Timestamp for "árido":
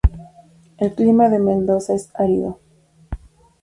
2.15-2.57